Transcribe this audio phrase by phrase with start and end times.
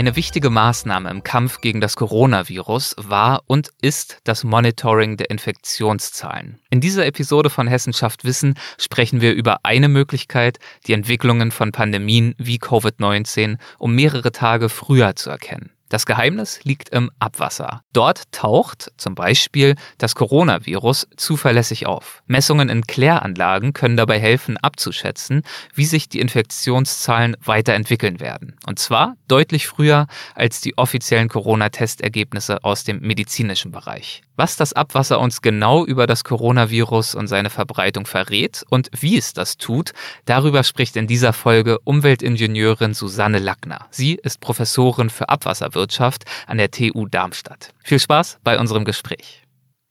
[0.00, 6.58] Eine wichtige Maßnahme im Kampf gegen das Coronavirus war und ist das Monitoring der Infektionszahlen.
[6.70, 12.34] In dieser Episode von Hessenschaft Wissen sprechen wir über eine Möglichkeit, die Entwicklungen von Pandemien
[12.38, 15.68] wie Covid-19 um mehrere Tage früher zu erkennen.
[15.90, 17.82] Das Geheimnis liegt im Abwasser.
[17.92, 22.22] Dort taucht zum Beispiel das Coronavirus zuverlässig auf.
[22.26, 25.42] Messungen in Kläranlagen können dabei helfen abzuschätzen,
[25.74, 28.56] wie sich die Infektionszahlen weiterentwickeln werden.
[28.66, 34.22] Und zwar deutlich früher als die offiziellen Corona-Testergebnisse aus dem medizinischen Bereich.
[34.40, 39.34] Was das Abwasser uns genau über das Coronavirus und seine Verbreitung verrät und wie es
[39.34, 39.92] das tut,
[40.24, 43.86] darüber spricht in dieser Folge Umweltingenieurin Susanne Lackner.
[43.90, 47.74] Sie ist Professorin für Abwasserwirtschaft an der TU Darmstadt.
[47.84, 49.42] Viel Spaß bei unserem Gespräch.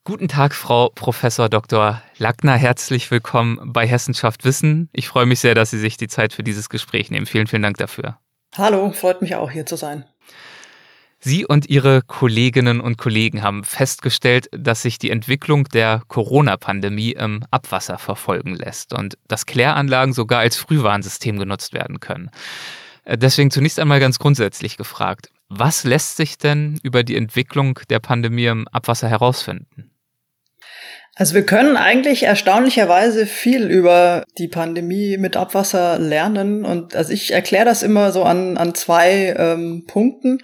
[0.04, 2.02] Guten Tag, Frau Professor Dr.
[2.18, 2.56] Lackner.
[2.56, 4.90] Herzlich willkommen bei Hessenschaft Wissen.
[4.94, 7.28] Ich freue mich sehr, dass Sie sich die Zeit für dieses Gespräch nehmen.
[7.28, 8.18] Vielen, vielen Dank dafür.
[8.58, 10.06] Hallo, freut mich auch hier zu sein.
[11.22, 17.44] Sie und Ihre Kolleginnen und Kollegen haben festgestellt, dass sich die Entwicklung der Corona-Pandemie im
[17.52, 22.32] Abwasser verfolgen lässt und dass Kläranlagen sogar als Frühwarnsystem genutzt werden können.
[23.04, 28.00] Äh, deswegen zunächst einmal ganz grundsätzlich gefragt, was lässt sich denn über die Entwicklung der
[28.00, 29.92] Pandemie im Abwasser herausfinden?
[31.20, 36.64] Also wir können eigentlich erstaunlicherweise viel über die Pandemie mit Abwasser lernen.
[36.64, 40.42] Und also ich erkläre das immer so an, an zwei ähm, Punkten.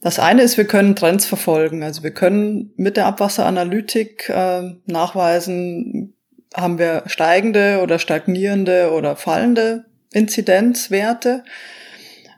[0.00, 1.82] Das eine ist, wir können Trends verfolgen.
[1.82, 6.14] Also wir können mit der Abwasseranalytik äh, nachweisen,
[6.54, 11.42] haben wir steigende oder stagnierende oder fallende Inzidenzwerte.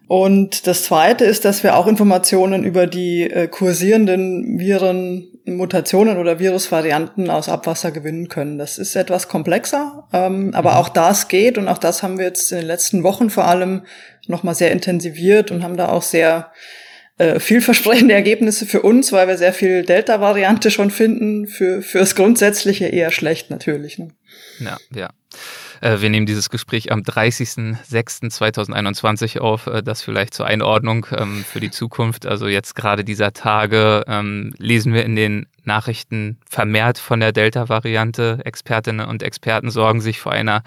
[0.06, 6.38] Und das zweite ist, dass wir auch Informationen über die äh, kursierenden Viren, Mutationen oder
[6.38, 8.58] Virusvarianten aus Abwasser gewinnen können.
[8.58, 10.76] Das ist etwas komplexer, ähm, aber mhm.
[10.76, 13.82] auch das geht und auch das haben wir jetzt in den letzten Wochen vor allem
[14.26, 16.50] nochmal sehr intensiviert und haben da auch sehr
[17.16, 21.46] äh, vielversprechende Ergebnisse für uns, weil wir sehr viel Delta-Variante schon finden.
[21.46, 23.98] Für fürs Grundsätzliche eher schlecht natürlich.
[23.98, 24.08] Ne?
[24.58, 25.10] Ja, ja.
[25.84, 29.66] Äh, wir nehmen dieses Gespräch am 30.06.2021 auf.
[29.66, 32.24] Äh, das vielleicht zur Einordnung ähm, für die Zukunft.
[32.26, 38.40] Also jetzt gerade dieser Tage ähm, lesen wir in den Nachrichten vermehrt von der Delta-Variante.
[38.44, 40.62] Expertinnen und Experten sorgen sich vor einer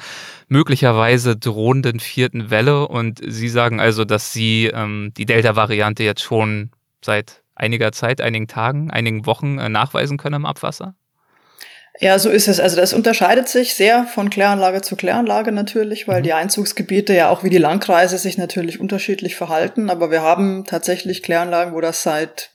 [0.50, 2.88] möglicherweise drohenden vierten Welle.
[2.88, 6.70] Und Sie sagen also, dass Sie ähm, die Delta-Variante jetzt schon
[7.04, 10.94] seit einiger Zeit, einigen Tagen, einigen Wochen nachweisen können im Abwasser?
[12.00, 12.60] Ja, so ist es.
[12.60, 16.24] Also das unterscheidet sich sehr von Kläranlage zu Kläranlage natürlich, weil mhm.
[16.26, 19.90] die Einzugsgebiete ja auch wie die Landkreise sich natürlich unterschiedlich verhalten.
[19.90, 22.52] Aber wir haben tatsächlich Kläranlagen, wo das seit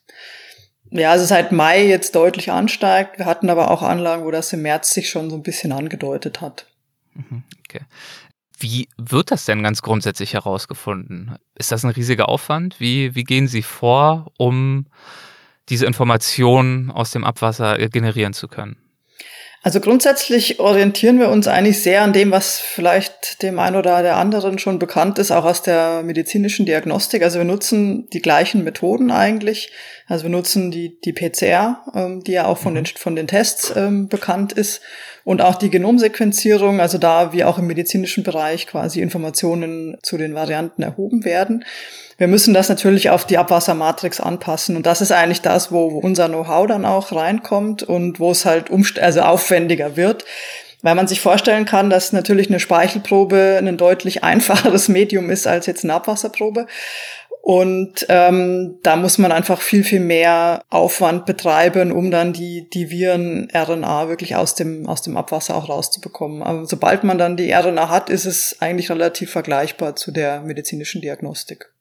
[0.94, 3.18] ja, also seit Mai jetzt deutlich ansteigt.
[3.18, 6.42] Wir hatten aber auch Anlagen, wo das im März sich schon so ein bisschen angedeutet
[6.42, 6.66] hat.
[7.14, 7.80] Mhm, okay.
[8.58, 11.36] Wie wird das denn ganz grundsätzlich herausgefunden?
[11.54, 12.78] Ist das ein riesiger Aufwand?
[12.78, 14.86] Wie, wie gehen Sie vor, um
[15.70, 18.81] diese Informationen aus dem Abwasser generieren zu können?
[19.64, 24.16] Also grundsätzlich orientieren wir uns eigentlich sehr an dem, was vielleicht dem einen oder der
[24.16, 27.22] anderen schon bekannt ist, auch aus der medizinischen Diagnostik.
[27.22, 29.70] Also wir nutzen die gleichen Methoden eigentlich.
[30.08, 32.98] Also wir nutzen die, die PCR, ähm, die ja auch von den, mhm.
[32.98, 34.80] von den Tests ähm, bekannt ist,
[35.24, 40.34] und auch die Genomsequenzierung, also da wie auch im medizinischen Bereich quasi Informationen zu den
[40.34, 41.64] Varianten erhoben werden.
[42.18, 44.76] Wir müssen das natürlich auf die Abwassermatrix anpassen.
[44.76, 48.70] Und das ist eigentlich das, wo, unser Know-how dann auch reinkommt und wo es halt
[48.70, 50.24] umst also aufwendiger wird.
[50.82, 55.66] Weil man sich vorstellen kann, dass natürlich eine Speichelprobe ein deutlich einfacheres Medium ist als
[55.66, 56.66] jetzt eine Abwasserprobe.
[57.44, 62.88] Und ähm, da muss man einfach viel, viel mehr Aufwand betreiben, um dann die, die
[62.88, 66.44] Viren-RNA wirklich aus dem, aus dem Abwasser auch rauszubekommen.
[66.44, 71.00] Aber sobald man dann die RNA hat, ist es eigentlich relativ vergleichbar zu der medizinischen
[71.00, 71.72] Diagnostik.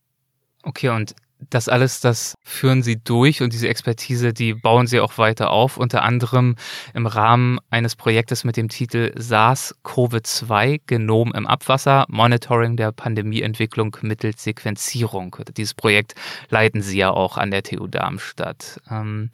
[0.64, 1.14] Okay, und
[1.50, 5.78] das alles, das führen Sie durch und diese Expertise, die bauen Sie auch weiter auf,
[5.78, 6.56] unter anderem
[6.94, 14.44] im Rahmen eines Projektes mit dem Titel SARS-CoV-2 Genom im Abwasser, Monitoring der Pandemieentwicklung mittels
[14.44, 15.36] Sequenzierung.
[15.58, 16.16] Dieses Projekt
[16.50, 18.80] leiten Sie ja auch an der TU Darmstadt.
[18.90, 19.32] Ähm,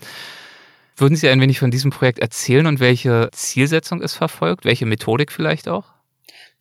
[0.96, 5.32] würden Sie ein wenig von diesem Projekt erzählen und welche Zielsetzung es verfolgt, welche Methodik
[5.32, 5.97] vielleicht auch?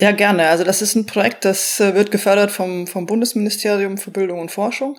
[0.01, 0.49] Ja, gerne.
[0.49, 4.51] Also das ist ein Projekt, das äh, wird gefördert vom, vom Bundesministerium für Bildung und
[4.51, 4.99] Forschung.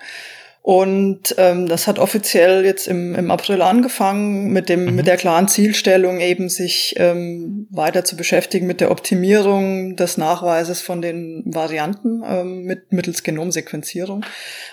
[0.68, 4.96] Und ähm, das hat offiziell jetzt im, im April angefangen mit dem mhm.
[4.96, 10.82] mit der klaren Zielstellung eben sich ähm, weiter zu beschäftigen mit der Optimierung des Nachweises
[10.82, 14.26] von den Varianten ähm, mit mittels Genomsequenzierung.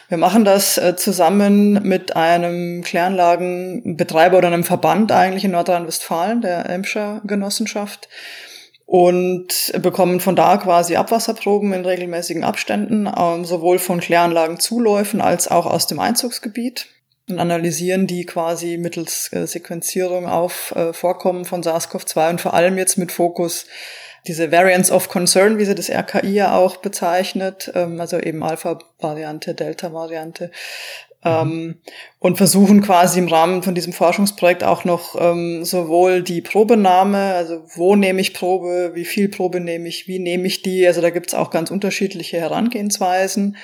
[0.09, 6.69] Wir machen das äh, zusammen mit einem Kläranlagenbetreiber oder einem Verband eigentlich in Nordrhein-Westfalen, der
[6.71, 8.09] Emscher Genossenschaft
[8.87, 15.67] und bekommen von da quasi Abwasserproben in regelmäßigen Abständen, ähm, sowohl von Kläranlagenzuläufen als auch
[15.67, 16.89] aus dem Einzugsgebiet
[17.29, 22.77] und analysieren die quasi mittels äh, Sequenzierung auf äh, Vorkommen von SARS-CoV-2 und vor allem
[22.77, 23.67] jetzt mit Fokus
[24.27, 29.55] diese Variants of Concern, wie sie das RKI ja auch bezeichnet, ähm, also eben Alpha-Variante,
[29.55, 30.51] Delta-Variante,
[31.25, 31.77] ähm,
[32.19, 37.63] und versuchen quasi im Rahmen von diesem Forschungsprojekt auch noch ähm, sowohl die Probenahme, also
[37.75, 41.11] wo nehme ich Probe, wie viel Probe nehme ich, wie nehme ich die, also da
[41.11, 43.57] gibt es auch ganz unterschiedliche Herangehensweisen.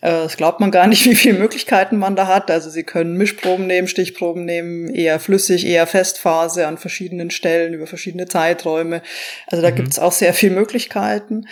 [0.00, 2.50] Äh, das glaubt man gar nicht, wie viele Möglichkeiten man da hat.
[2.50, 7.86] Also Sie können Mischproben nehmen, Stichproben nehmen, eher flüssig, eher Festphase an verschiedenen Stellen über
[7.86, 9.02] verschiedene Zeiträume.
[9.46, 9.76] Also da mhm.
[9.76, 11.46] gibt es auch sehr viele Möglichkeiten.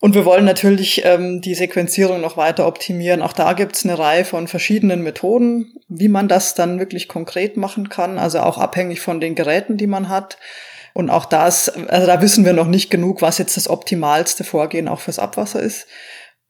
[0.00, 3.20] Und wir wollen natürlich ähm, die Sequenzierung noch weiter optimieren.
[3.20, 7.58] Auch da gibt es eine Reihe von verschiedenen Methoden, wie man das dann wirklich konkret
[7.58, 8.18] machen kann.
[8.18, 10.38] Also auch abhängig von den Geräten, die man hat.
[10.94, 14.88] Und auch das, also da wissen wir noch nicht genug, was jetzt das optimalste Vorgehen
[14.88, 15.86] auch fürs Abwasser ist.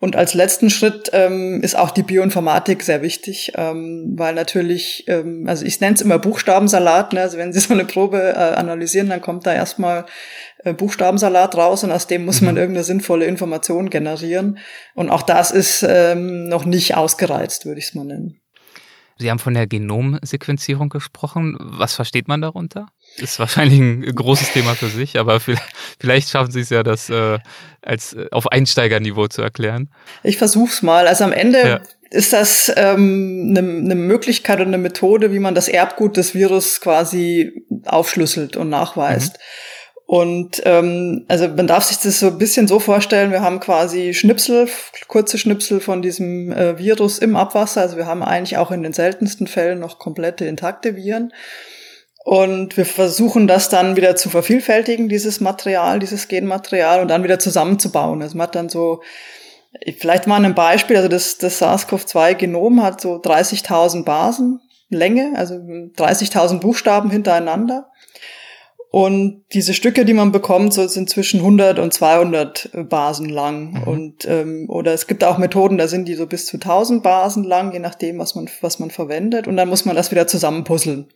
[0.00, 5.44] Und als letzten Schritt ähm, ist auch die Bioinformatik sehr wichtig, ähm, weil natürlich, ähm,
[5.46, 7.20] also ich nenne es immer Buchstabensalat, ne?
[7.20, 10.06] also wenn Sie so eine Probe äh, analysieren, dann kommt da erstmal
[10.64, 12.60] äh, Buchstabensalat raus und aus dem muss man mhm.
[12.60, 14.58] irgendeine sinnvolle Information generieren.
[14.94, 18.40] Und auch das ist ähm, noch nicht ausgereizt, würde ich es mal nennen.
[19.18, 21.58] Sie haben von der Genomsequenzierung gesprochen.
[21.60, 22.86] Was versteht man darunter?
[23.16, 25.40] Ist wahrscheinlich ein großes Thema für sich, aber
[26.00, 27.38] vielleicht schaffen Sie es ja, das äh,
[27.82, 29.90] als äh, auf Einsteigerniveau zu erklären.
[30.22, 31.06] Ich versuch's mal.
[31.06, 31.80] Also am Ende ja.
[32.10, 36.80] ist das ähm, eine ne Möglichkeit und eine Methode, wie man das Erbgut des Virus
[36.80, 39.34] quasi aufschlüsselt und nachweist.
[39.34, 39.80] Mhm.
[40.10, 44.12] Und ähm, also man darf sich das so ein bisschen so vorstellen, wir haben quasi
[44.12, 44.68] Schnipsel,
[45.06, 47.82] kurze Schnipsel von diesem äh, Virus im Abwasser.
[47.82, 51.32] Also wir haben eigentlich auch in den seltensten Fällen noch komplette intakte Viren.
[52.24, 57.38] Und wir versuchen das dann wieder zu vervielfältigen, dieses Material, dieses Genmaterial und dann wieder
[57.38, 58.20] zusammenzubauen.
[58.20, 59.00] Also man hat dann so,
[59.98, 66.58] vielleicht mal ein Beispiel, also das, das SARS-CoV-2-Genom hat so 30.000 Basen Länge, also 30.000
[66.58, 67.90] Buchstaben hintereinander.
[68.90, 73.70] Und diese Stücke, die man bekommt, so sind zwischen 100 und 200 Basen lang.
[73.70, 73.82] Mhm.
[73.84, 77.44] Und ähm, oder es gibt auch Methoden, da sind die so bis zu 1000 Basen
[77.44, 79.46] lang, je nachdem, was man was man verwendet.
[79.46, 81.06] Und dann muss man das wieder zusammenpuzzeln.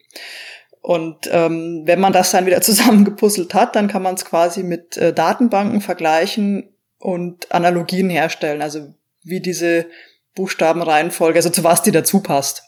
[0.84, 4.98] Und ähm, wenn man das dann wieder zusammengepuzzelt hat, dann kann man es quasi mit
[4.98, 8.60] äh, Datenbanken vergleichen und Analogien herstellen.
[8.60, 8.92] Also
[9.22, 9.86] wie diese
[10.34, 12.64] Buchstabenreihenfolge, also zu was die dazu passt.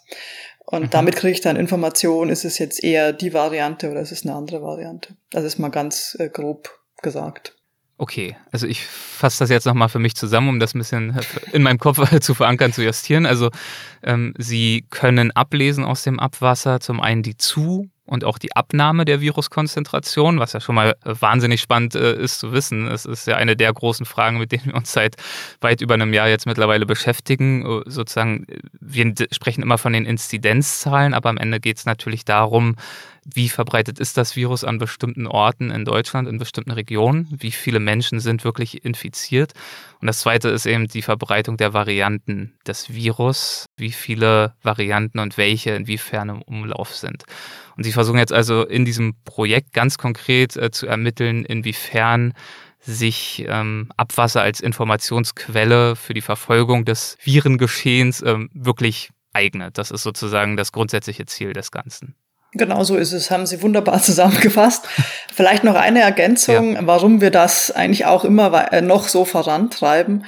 [0.65, 0.91] Und mhm.
[0.91, 4.35] damit kriege ich dann Informationen, ist es jetzt eher die Variante oder ist es eine
[4.35, 5.15] andere Variante.
[5.31, 6.71] Das ist mal ganz äh, grob
[7.03, 7.55] gesagt.
[7.99, 11.21] Okay, also ich fasse das jetzt nochmal für mich zusammen, um das ein bisschen
[11.53, 13.27] in meinem Kopf zu verankern, zu justieren.
[13.27, 13.51] Also
[14.03, 19.05] ähm, Sie können ablesen aus dem Abwasser zum einen die Zu- und auch die Abnahme
[19.05, 22.87] der Viruskonzentration, was ja schon mal wahnsinnig spannend äh, ist zu wissen.
[22.87, 25.17] Es ist ja eine der großen Fragen, mit denen wir uns seit
[25.61, 27.67] weit über einem Jahr jetzt mittlerweile beschäftigen.
[27.67, 28.47] Äh, sozusagen,
[28.81, 32.77] wir sprechen immer von den Inzidenzzahlen, aber am Ende geht es natürlich darum,
[33.35, 37.81] wie verbreitet ist das Virus an bestimmten Orten in Deutschland, in bestimmten Regionen, wie viele
[37.81, 39.53] Menschen sind wirklich infiziert.
[40.01, 45.37] Und das Zweite ist eben die Verbreitung der Varianten des Virus, wie viele Varianten und
[45.39, 47.25] welche inwiefern im Umlauf sind.
[47.77, 52.33] Und sie versuchen jetzt also in diesem Projekt ganz konkret äh, zu ermitteln, inwiefern
[52.79, 59.79] sich ähm, Abwasser als Informationsquelle für die Verfolgung des Virengeschehens ähm, wirklich eignet.
[59.79, 62.15] Das ist sozusagen das grundsätzliche Ziel des Ganzen.
[62.57, 64.87] Genau so ist es, haben Sie wunderbar zusammengefasst.
[65.35, 66.87] Vielleicht noch eine Ergänzung, ja.
[66.87, 70.25] warum wir das eigentlich auch immer äh, noch so vorantreiben.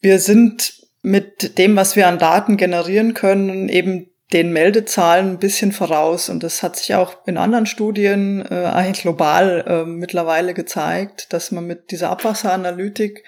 [0.00, 5.72] Wir sind mit dem, was wir an Daten generieren können, eben den Meldezahlen ein bisschen
[5.72, 6.28] voraus.
[6.28, 11.50] Und das hat sich auch in anderen Studien äh, eigentlich global äh, mittlerweile gezeigt, dass
[11.50, 13.24] man mit dieser Abwasseranalytik,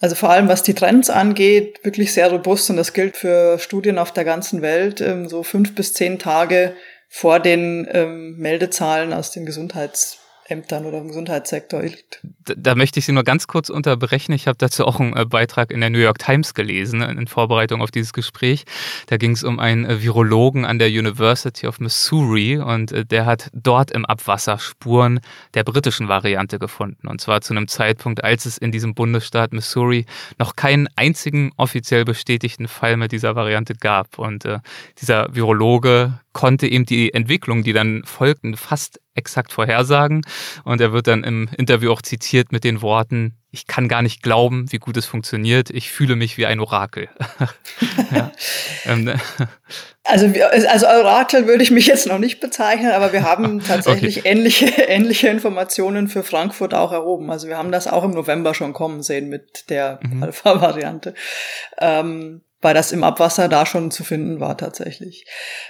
[0.00, 3.98] also vor allem was die Trends angeht, wirklich sehr robust, und das gilt für Studien
[3.98, 6.74] auf der ganzen Welt, ähm, so fünf bis zehn Tage
[7.16, 12.20] vor den ähm, Meldezahlen aus den Gesundheits Ämtern oder im Gesundheitssektor liegt.
[12.22, 14.32] Da, da möchte ich Sie nur ganz kurz unterbrechen.
[14.32, 17.82] Ich habe dazu auch einen äh, Beitrag in der New York Times gelesen, in Vorbereitung
[17.82, 18.64] auf dieses Gespräch.
[19.06, 23.26] Da ging es um einen äh, Virologen an der University of Missouri und äh, der
[23.26, 25.20] hat dort im Abwasser Spuren
[25.54, 27.08] der britischen Variante gefunden.
[27.08, 30.06] Und zwar zu einem Zeitpunkt, als es in diesem Bundesstaat Missouri
[30.38, 34.18] noch keinen einzigen offiziell bestätigten Fall mit dieser Variante gab.
[34.18, 34.60] Und äh,
[35.00, 40.22] dieser Virologe konnte eben die Entwicklung, die dann folgten, fast exakt vorhersagen.
[40.64, 44.22] Und er wird dann im Interview auch zitiert mit den Worten, ich kann gar nicht
[44.22, 45.70] glauben, wie gut es funktioniert.
[45.70, 47.08] Ich fühle mich wie ein Orakel.
[48.84, 49.16] ähm, ne?
[50.04, 50.30] also,
[50.68, 54.28] also Orakel würde ich mich jetzt noch nicht bezeichnen, aber wir haben tatsächlich okay.
[54.28, 57.30] ähnliche, ähnliche Informationen für Frankfurt auch erhoben.
[57.30, 60.22] Also wir haben das auch im November schon kommen sehen mit der mhm.
[60.22, 61.14] Alpha-Variante.
[61.78, 65.26] Ähm, weil das im Abwasser da schon zu finden war tatsächlich.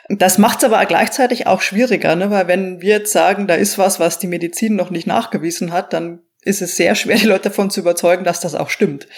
[0.08, 2.30] Das macht es aber gleichzeitig auch schwieriger, ne?
[2.30, 5.92] weil wenn wir jetzt sagen, da ist was, was die Medizin noch nicht nachgewiesen hat,
[5.92, 9.08] dann ist es sehr schwer, die Leute davon zu überzeugen, dass das auch stimmt.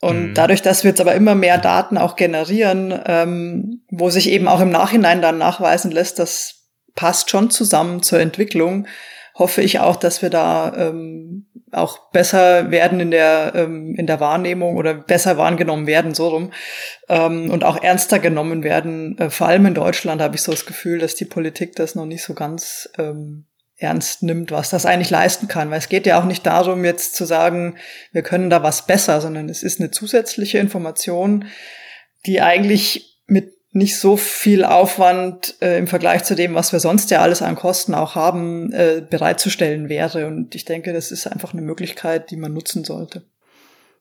[0.00, 0.34] Und mhm.
[0.34, 4.60] dadurch, dass wir jetzt aber immer mehr Daten auch generieren, ähm, wo sich eben auch
[4.60, 6.62] im Nachhinein dann nachweisen lässt, das
[6.94, 8.86] passt schon zusammen zur Entwicklung,
[9.34, 14.20] hoffe ich auch, dass wir da ähm, auch besser werden in der ähm, in der
[14.20, 16.52] Wahrnehmung oder besser wahrgenommen werden so rum
[17.08, 19.18] ähm, und auch ernster genommen werden.
[19.18, 22.06] Äh, vor allem in Deutschland habe ich so das Gefühl, dass die Politik das noch
[22.06, 23.46] nicht so ganz ähm,
[23.78, 25.70] ernst nimmt, was das eigentlich leisten kann.
[25.70, 27.76] Weil es geht ja auch nicht darum, jetzt zu sagen,
[28.12, 31.46] wir können da was besser, sondern es ist eine zusätzliche Information,
[32.26, 37.10] die eigentlich mit nicht so viel Aufwand äh, im Vergleich zu dem, was wir sonst
[37.10, 40.26] ja alles an Kosten auch haben, äh, bereitzustellen wäre.
[40.26, 43.22] Und ich denke, das ist einfach eine Möglichkeit, die man nutzen sollte.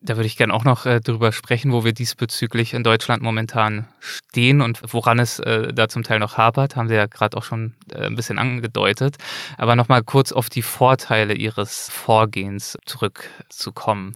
[0.04, 3.88] Da würde ich gerne auch noch äh, darüber sprechen, wo wir diesbezüglich in Deutschland momentan
[4.00, 7.44] stehen und woran es äh, da zum Teil noch hapert, haben Sie ja gerade auch
[7.44, 9.18] schon äh, ein bisschen angedeutet.
[9.58, 14.16] Aber nochmal kurz auf die Vorteile Ihres Vorgehens zurückzukommen.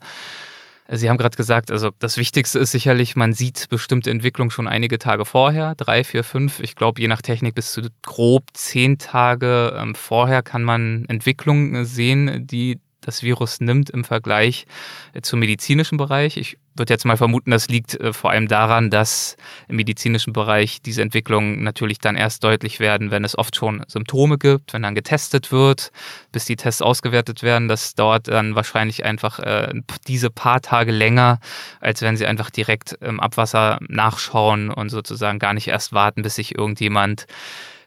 [0.88, 5.00] Sie haben gerade gesagt, also das Wichtigste ist sicherlich, man sieht bestimmte Entwicklung schon einige
[5.00, 9.75] Tage vorher, drei, vier, fünf, ich glaube je nach Technik bis zu grob zehn Tage
[9.80, 14.65] ähm, vorher kann man Entwicklungen sehen, die das Virus nimmt im Vergleich
[15.13, 16.38] äh, zum medizinischen Bereich.
[16.38, 20.81] Ich würde jetzt mal vermuten, das liegt äh, vor allem daran, dass im medizinischen Bereich
[20.81, 24.95] diese Entwicklungen natürlich dann erst deutlich werden, wenn es oft schon Symptome gibt, wenn dann
[24.95, 25.91] getestet wird,
[26.31, 27.67] bis die Tests ausgewertet werden.
[27.67, 29.74] Das dauert dann wahrscheinlich einfach äh,
[30.07, 31.39] diese paar Tage länger,
[31.79, 36.35] als wenn sie einfach direkt im Abwasser nachschauen und sozusagen gar nicht erst warten, bis
[36.35, 37.27] sich irgendjemand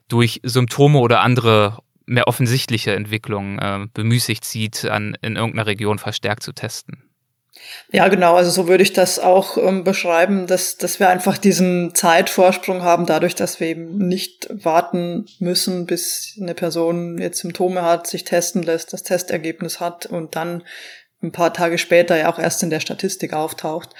[0.08, 6.42] durch Symptome oder andere mehr offensichtliche Entwicklungen äh, bemüßigt sieht, an, in irgendeiner Region verstärkt
[6.42, 7.04] zu testen.
[7.90, 8.36] Ja, genau.
[8.36, 13.06] Also so würde ich das auch ähm, beschreiben, dass, dass wir einfach diesen Zeitvorsprung haben,
[13.06, 18.62] dadurch, dass wir eben nicht warten müssen, bis eine Person jetzt Symptome hat, sich testen
[18.62, 20.62] lässt, das Testergebnis hat und dann
[21.22, 23.90] ein paar Tage später ja auch erst in der Statistik auftaucht.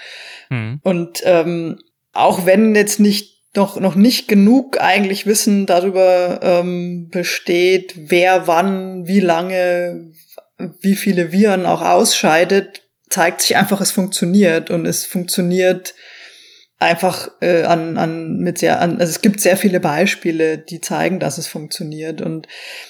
[0.49, 0.79] Mhm.
[0.83, 1.79] Und ähm,
[2.13, 9.07] auch wenn jetzt nicht noch, noch nicht genug eigentlich Wissen darüber ähm, besteht, wer wann,
[9.07, 10.11] wie lange,
[10.81, 14.69] wie viele Viren auch ausscheidet, zeigt sich einfach, es funktioniert.
[14.69, 15.95] Und es funktioniert
[16.79, 21.19] einfach äh, an, an mit sehr an, also es gibt sehr viele Beispiele, die zeigen,
[21.19, 22.21] dass es funktioniert.
[22.21, 22.47] Und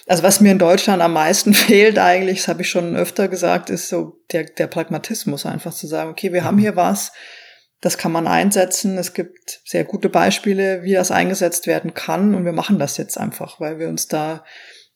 [0.07, 3.69] also was mir in Deutschland am meisten fehlt eigentlich, das habe ich schon öfter gesagt,
[3.69, 7.11] ist so der der Pragmatismus einfach zu sagen, okay, wir haben hier was,
[7.81, 8.97] das kann man einsetzen.
[8.97, 12.35] Es gibt sehr gute Beispiele, wie das eingesetzt werden kann.
[12.35, 14.43] Und wir machen das jetzt einfach, weil wir uns da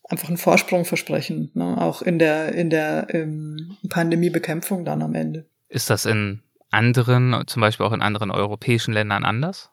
[0.10, 1.82] einfach einen Vorsprung versprechen, ne?
[1.82, 5.46] auch in der, in der ähm, Pandemiebekämpfung dann am Ende.
[5.70, 9.72] Ist das in anderen, zum Beispiel auch in anderen europäischen Ländern anders?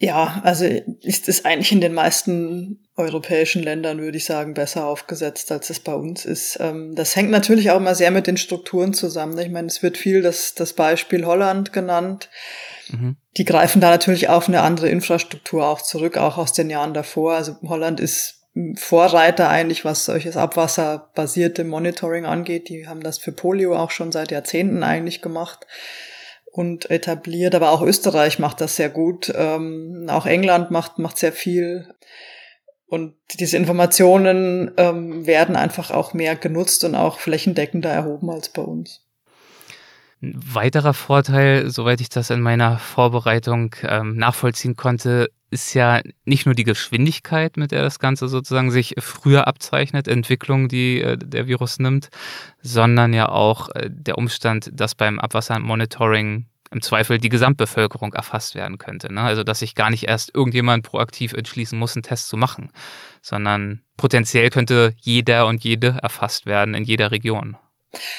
[0.00, 5.50] Ja, also ist es eigentlich in den meisten europäischen Ländern, würde ich sagen, besser aufgesetzt,
[5.50, 6.56] als es bei uns ist.
[6.60, 9.36] Ähm, das hängt natürlich auch immer sehr mit den Strukturen zusammen.
[9.38, 12.30] Ich meine, es wird viel das, das Beispiel Holland genannt.
[12.90, 13.16] Mhm.
[13.36, 17.34] Die greifen da natürlich auf eine andere Infrastruktur auch zurück, auch aus den Jahren davor.
[17.34, 22.68] Also Holland ist Vorreiter eigentlich, was solches abwasserbasierte Monitoring angeht.
[22.68, 25.66] Die haben das für Polio auch schon seit Jahrzehnten eigentlich gemacht
[26.58, 27.54] und etabliert.
[27.54, 29.32] Aber auch Österreich macht das sehr gut.
[29.32, 31.94] Ähm, auch England macht, macht sehr viel.
[32.88, 38.62] Und diese Informationen ähm, werden einfach auch mehr genutzt und auch flächendeckender erhoben als bei
[38.62, 39.07] uns.
[40.20, 46.44] Ein weiterer Vorteil, soweit ich das in meiner Vorbereitung ähm, nachvollziehen konnte, ist ja nicht
[46.44, 51.46] nur die Geschwindigkeit, mit der das Ganze sozusagen sich früher abzeichnet, Entwicklung, die äh, der
[51.46, 52.08] Virus nimmt,
[52.60, 58.76] sondern ja auch äh, der Umstand, dass beim Abwassermonitoring im Zweifel die Gesamtbevölkerung erfasst werden
[58.76, 59.12] könnte.
[59.12, 59.22] Ne?
[59.22, 62.70] Also dass sich gar nicht erst irgendjemand proaktiv entschließen muss, einen Test zu machen,
[63.22, 67.56] sondern potenziell könnte jeder und jede erfasst werden in jeder Region.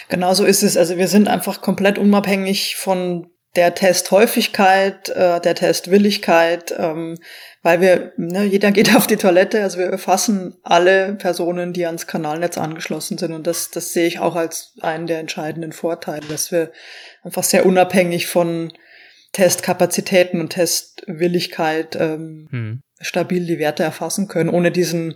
[0.08, 0.78] Genau so ist es.
[0.78, 7.18] Also wir sind einfach komplett unabhängig von der Testhäufigkeit, äh, der Testwilligkeit, ähm,
[7.64, 12.08] weil wir, ne, jeder geht auf die Toilette, also wir erfassen alle Personen, die ans
[12.08, 13.34] Kanalnetz angeschlossen sind.
[13.34, 16.72] Und das, das sehe ich auch als einen der entscheidenden Vorteile, dass wir
[17.24, 18.72] einfach sehr unabhängig von
[19.32, 22.82] Testkapazitäten und Testwilligkeit ähm, hm.
[23.00, 25.16] stabil die Werte erfassen können, ohne diesen,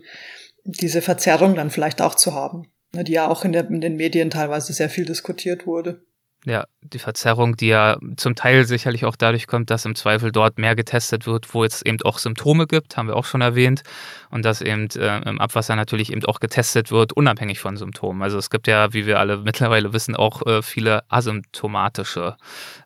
[0.63, 2.67] diese Verzerrung dann vielleicht auch zu haben,
[3.01, 6.05] die ja auch in, der, in den Medien teilweise sehr viel diskutiert wurde.
[6.45, 10.57] Ja, die Verzerrung, die ja zum Teil sicherlich auch dadurch kommt, dass im Zweifel dort
[10.57, 13.83] mehr getestet wird, wo es eben auch Symptome gibt, haben wir auch schon erwähnt.
[14.29, 18.21] Und dass eben äh, im Abwasser natürlich eben auch getestet wird, unabhängig von Symptomen.
[18.21, 22.35] Also es gibt ja, wie wir alle mittlerweile wissen, auch äh, viele asymptomatische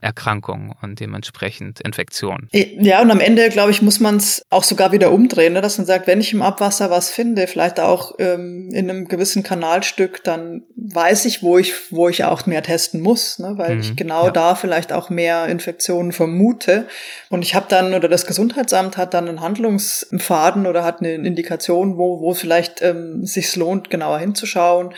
[0.02, 2.50] Erkrankungen und dementsprechend Infektionen.
[2.52, 5.62] Ja, und am Ende, glaube ich, muss man es auch sogar wieder umdrehen, ne?
[5.62, 9.42] dass man sagt, wenn ich im Abwasser was finde, vielleicht auch ähm, in einem gewissen
[9.42, 13.40] Kanalstück, dann weiß ich, wo ich, wo ich auch mehr testen muss.
[13.40, 13.54] Ne?
[13.58, 14.32] weil mhm, ich genau ja.
[14.32, 16.88] da vielleicht auch mehr Infektionen vermute.
[17.30, 21.98] Und ich habe dann, oder das Gesundheitsamt hat dann einen Handlungsfaden oder hat eine Indikation,
[21.98, 24.94] wo, wo vielleicht ähm, sich lohnt, genauer hinzuschauen.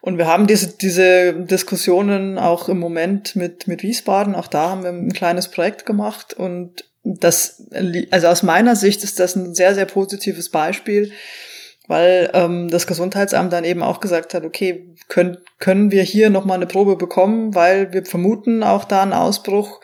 [0.00, 4.34] Und wir haben diese, diese Diskussionen auch im Moment mit, mit Wiesbaden.
[4.34, 6.32] Auch da haben wir ein kleines Projekt gemacht.
[6.32, 7.64] Und das,
[8.10, 11.12] also aus meiner Sicht ist das ein sehr, sehr positives Beispiel,
[11.88, 16.58] weil ähm, das Gesundheitsamt dann eben auch gesagt hat, okay, können, können wir hier nochmal
[16.58, 19.80] eine Probe bekommen, weil wir vermuten auch da einen Ausbruch,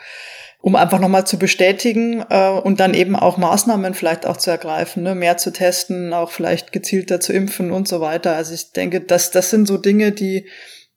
[0.61, 5.02] um einfach nochmal zu bestätigen äh, und dann eben auch Maßnahmen vielleicht auch zu ergreifen,
[5.02, 5.14] ne?
[5.14, 8.37] mehr zu testen, auch vielleicht gezielter zu impfen und so weiter.
[8.37, 10.46] Also ich denke, das, das sind so Dinge, die,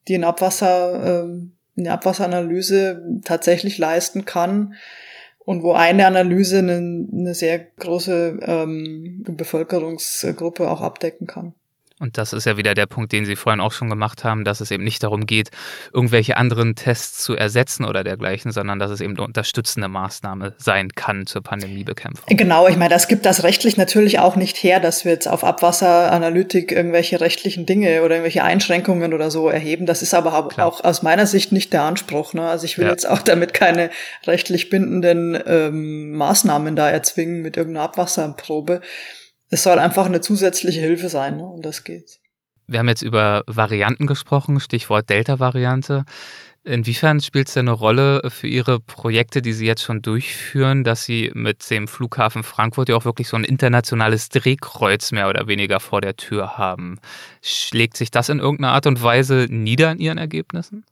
[0.10, 4.74] die ein Abwasser, äh, eine Abwasseranalyse tatsächlich leisten kann
[5.48, 11.54] und wo eine Analyse eine, eine sehr große ähm, Bevölkerungsgruppe auch abdecken kann.
[12.00, 14.62] Und das ist ja wieder der Punkt, den Sie vorhin auch schon gemacht haben, dass
[14.62, 15.50] es eben nicht darum geht,
[15.92, 20.90] irgendwelche anderen Tests zu ersetzen oder dergleichen, sondern dass es eben eine unterstützende Maßnahme sein
[20.94, 22.38] kann zur Pandemiebekämpfung.
[22.38, 25.44] Genau, ich meine, das gibt das rechtlich natürlich auch nicht her, dass wir jetzt auf
[25.44, 29.88] Abwasseranalytik irgendwelche rechtlichen Dinge oder irgendwelche Einschränkungen oder so erheben.
[29.88, 30.68] Das ist aber Klar.
[30.68, 32.34] auch aus meiner Sicht nicht der Anspruch.
[32.34, 32.48] Ne?
[32.48, 32.92] Also ich will ja.
[32.92, 33.90] jetzt auch damit keine
[34.28, 38.82] rechtlich bindenden ähm, Maßnahmen da erzwingen mit irgendeiner Abwasserprobe
[39.50, 41.46] es soll einfach eine zusätzliche Hilfe sein, ne?
[41.46, 42.20] und das geht.
[42.68, 46.04] Wir haben jetzt über Varianten gesprochen, Stichwort Delta-Variante.
[46.66, 51.06] Inwiefern spielt es denn eine Rolle für Ihre Projekte, die Sie jetzt schon durchführen, dass
[51.06, 55.80] Sie mit dem Flughafen Frankfurt ja auch wirklich so ein internationales Drehkreuz mehr oder weniger
[55.80, 57.00] vor der Tür haben?
[57.42, 60.84] Schlägt sich das in irgendeiner Art und Weise nieder in Ihren Ergebnissen?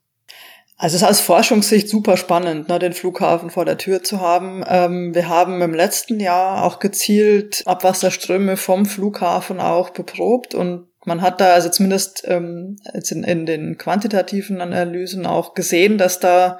[0.77, 4.63] Also es ist aus Forschungssicht super spannend, ne, den Flughafen vor der Tür zu haben.
[4.67, 11.21] Ähm, wir haben im letzten Jahr auch gezielt Abwasserströme vom Flughafen auch beprobt und man
[11.21, 16.59] hat da also zumindest ähm, jetzt in, in den quantitativen Analysen auch gesehen, dass da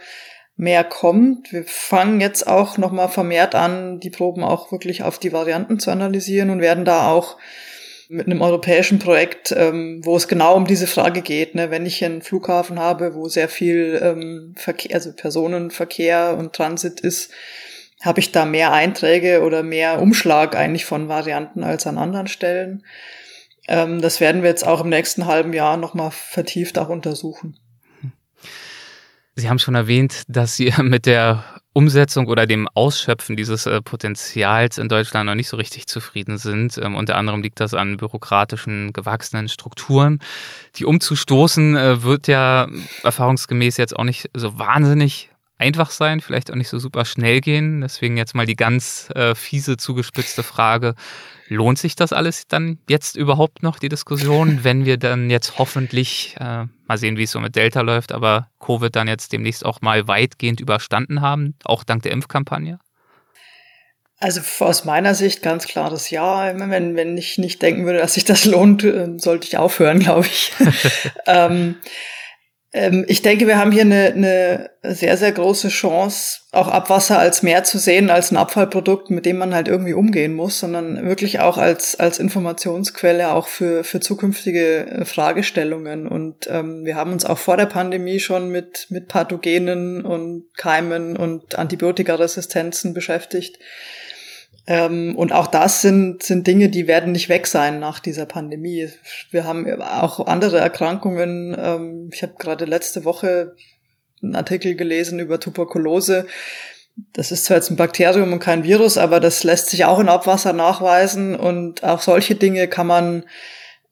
[0.55, 1.51] mehr kommt.
[1.51, 5.91] Wir fangen jetzt auch nochmal vermehrt an, die Proben auch wirklich auf die Varianten zu
[5.91, 7.37] analysieren und werden da auch
[8.09, 11.55] mit einem europäischen Projekt, ähm, wo es genau um diese Frage geht.
[11.55, 11.71] Ne?
[11.71, 17.31] Wenn ich einen Flughafen habe, wo sehr viel ähm, Verkehr, also Personenverkehr und Transit ist,
[18.01, 22.83] habe ich da mehr Einträge oder mehr Umschlag eigentlich von Varianten als an anderen Stellen.
[23.67, 27.57] Ähm, das werden wir jetzt auch im nächsten halben Jahr nochmal vertieft auch untersuchen.
[29.35, 31.43] Sie haben schon erwähnt, dass Sie mit der
[31.75, 36.77] Umsetzung oder dem Ausschöpfen dieses äh, Potenzials in Deutschland noch nicht so richtig zufrieden sind.
[36.77, 40.19] Ähm, unter anderem liegt das an bürokratischen, gewachsenen Strukturen.
[40.77, 42.69] Die umzustoßen äh, wird ja
[43.03, 47.81] erfahrungsgemäß jetzt auch nicht so wahnsinnig einfach sein, vielleicht auch nicht so super schnell gehen.
[47.81, 50.95] Deswegen jetzt mal die ganz äh, fiese, zugespitzte Frage.
[51.47, 56.35] Lohnt sich das alles dann jetzt überhaupt noch, die Diskussion, wenn wir dann jetzt hoffentlich,
[56.39, 59.81] äh, mal sehen, wie es so mit Delta läuft, aber Covid dann jetzt demnächst auch
[59.81, 62.79] mal weitgehend überstanden haben, auch dank der Impfkampagne?
[64.17, 66.57] Also aus meiner Sicht ganz klares Ja.
[66.57, 70.25] Wenn, wenn ich nicht denken würde, dass sich das lohnt, äh, sollte ich aufhören, glaube
[70.25, 70.53] ich.
[71.27, 71.75] ähm,
[73.07, 77.63] ich denke, wir haben hier eine, eine sehr, sehr große Chance, auch Abwasser als mehr
[77.63, 81.57] zu sehen, als ein Abfallprodukt, mit dem man halt irgendwie umgehen muss, sondern wirklich auch
[81.57, 86.05] als, als Informationsquelle auch für, für zukünftige äh, Fragestellungen.
[86.05, 91.15] Und ähm, wir haben uns auch vor der Pandemie schon mit, mit Pathogenen und Keimen
[91.15, 93.57] und Antibiotikaresistenzen beschäftigt.
[94.67, 98.89] Ähm, und auch das sind, sind Dinge, die werden nicht weg sein nach dieser Pandemie.
[99.29, 101.55] Wir haben auch andere Erkrankungen.
[101.57, 103.55] Ähm, ich habe gerade letzte Woche
[104.23, 106.25] einen Artikel gelesen über Tuberkulose.
[107.13, 110.09] Das ist zwar jetzt ein Bakterium und kein Virus, aber das lässt sich auch in
[110.09, 113.25] Abwasser nachweisen und auch solche Dinge kann man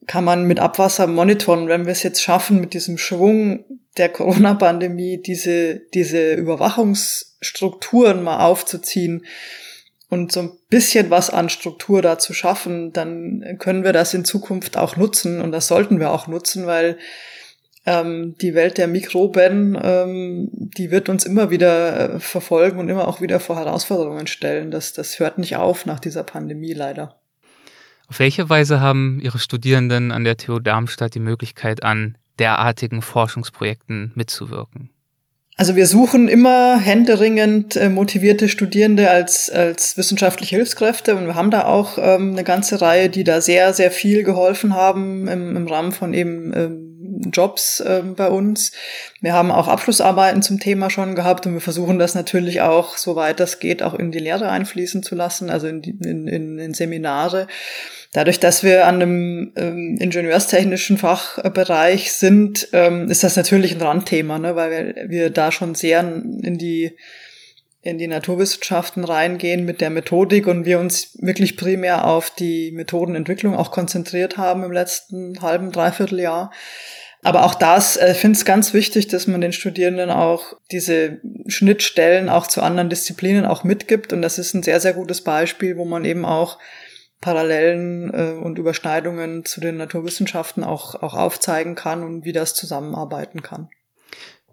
[0.06, 1.68] kann man mit Abwasser monitoren.
[1.68, 3.64] Wenn wir es jetzt schaffen, mit diesem Schwung
[3.96, 9.24] der Corona-Pandemie diese, diese Überwachungsstrukturen mal aufzuziehen
[10.14, 14.24] und so ein bisschen was an Struktur da zu schaffen, dann können wir das in
[14.24, 16.96] Zukunft auch nutzen und das sollten wir auch nutzen, weil
[17.84, 23.08] ähm, die Welt der Mikroben, ähm, die wird uns immer wieder äh, verfolgen und immer
[23.08, 24.70] auch wieder vor Herausforderungen stellen.
[24.70, 27.16] Das, das hört nicht auf nach dieser Pandemie leider.
[28.06, 34.12] Auf welche Weise haben Ihre Studierenden an der TU Darmstadt die Möglichkeit, an derartigen Forschungsprojekten
[34.14, 34.90] mitzuwirken?
[35.56, 41.52] Also wir suchen immer händeringend äh, motivierte Studierende als, als wissenschaftliche Hilfskräfte und wir haben
[41.52, 45.66] da auch ähm, eine ganze Reihe, die da sehr, sehr viel geholfen haben im, im
[45.68, 48.72] Rahmen von eben ähm, Jobs ähm, bei uns.
[49.20, 53.38] Wir haben auch Abschlussarbeiten zum Thema schon gehabt und wir versuchen das natürlich auch, soweit
[53.38, 56.74] das geht, auch in die Lehre einfließen zu lassen, also in, die, in, in, in
[56.74, 57.46] Seminare.
[58.14, 64.38] Dadurch, dass wir an einem ähm, ingenieurstechnischen Fachbereich sind, ähm, ist das natürlich ein Randthema,
[64.38, 66.96] ne, weil wir, wir da schon sehr in die
[67.82, 73.54] in die Naturwissenschaften reingehen mit der Methodik und wir uns wirklich primär auf die Methodenentwicklung
[73.54, 76.50] auch konzentriert haben im letzten halben, dreiviertel Jahr.
[77.24, 82.28] Aber auch das, äh, finde es ganz wichtig, dass man den Studierenden auch diese Schnittstellen
[82.28, 84.12] auch zu anderen Disziplinen auch mitgibt.
[84.12, 86.58] Und das ist ein sehr, sehr gutes Beispiel, wo man eben auch
[87.24, 93.40] Parallelen äh, und Überschneidungen zu den Naturwissenschaften auch, auch aufzeigen kann und wie das zusammenarbeiten
[93.40, 93.70] kann.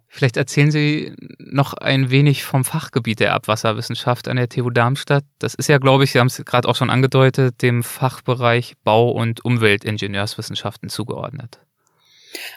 [0.07, 5.25] Vielleicht erzählen Sie noch ein wenig vom Fachgebiet der Abwasserwissenschaft an der TU Darmstadt.
[5.39, 9.11] Das ist ja, glaube ich, Sie haben es gerade auch schon angedeutet, dem Fachbereich Bau-
[9.11, 11.59] und Umweltingenieurswissenschaften zugeordnet.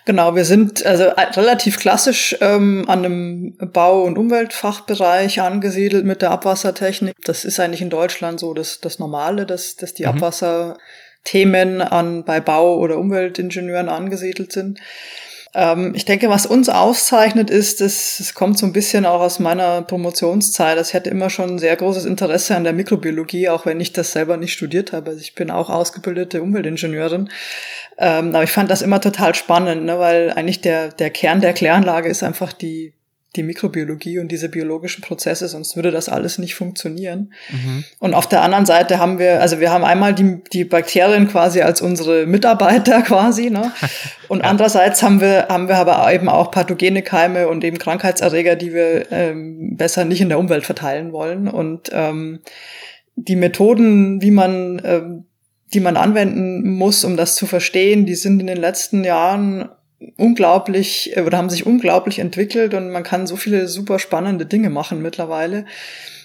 [0.04, 6.30] Genau, wir sind also relativ klassisch ähm, an einem Bau- und Umweltfachbereich angesiedelt mit der
[6.30, 7.16] Abwassertechnik.
[7.24, 10.10] Das ist eigentlich in Deutschland so das, das Normale, dass, dass die mhm.
[10.10, 14.78] Abwasserthemen an, bei Bau- oder Umweltingenieuren angesiedelt sind.
[15.54, 19.38] Ähm, ich denke, was uns auszeichnet, ist, dass es kommt so ein bisschen auch aus
[19.38, 20.78] meiner Promotionszeit.
[20.84, 24.12] Ich hatte immer schon ein sehr großes Interesse an der Mikrobiologie, auch wenn ich das
[24.12, 25.10] selber nicht studiert habe.
[25.10, 27.30] Also ich bin auch ausgebildete Umweltingenieurin.
[27.98, 31.52] Ähm, aber ich fand das immer total spannend, ne, weil eigentlich der, der Kern der
[31.52, 32.94] Kläranlage ist einfach die
[33.37, 37.33] die Mikrobiologie und diese biologischen Prozesse, sonst würde das alles nicht funktionieren.
[37.50, 37.85] Mhm.
[37.98, 41.61] Und auf der anderen Seite haben wir, also wir haben einmal die, die Bakterien quasi
[41.61, 43.72] als unsere Mitarbeiter quasi, ne?
[44.28, 44.44] Und ja.
[44.44, 49.12] andererseits haben wir, haben wir aber eben auch pathogene Keime und eben Krankheitserreger, die wir
[49.12, 51.46] ähm, besser nicht in der Umwelt verteilen wollen.
[51.46, 52.40] Und ähm,
[53.16, 55.24] die Methoden, wie man, ähm,
[55.74, 59.68] die man anwenden muss, um das zu verstehen, die sind in den letzten Jahren
[60.16, 64.70] unglaublich äh, oder haben sich unglaublich entwickelt und man kann so viele super spannende Dinge
[64.70, 65.66] machen mittlerweile,